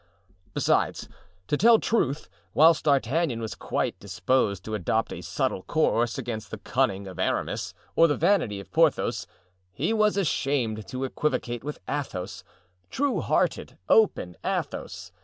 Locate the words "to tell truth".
1.45-2.27